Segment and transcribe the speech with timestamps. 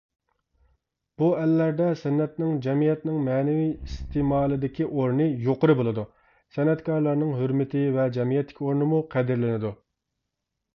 [1.21, 6.07] بۇ ئەللەردە سەنئەتنىڭ جەمئىيەتنىڭ مەنىۋى ئىستېمالىدىكى ئورنى يۇقىرى بولىدۇ،
[6.59, 9.75] سەنئەتكارلارنىڭ ھۆرمىتى ۋە جەمئىيەتتىكى ئورنىمۇ قەدىرلىنىدۇ.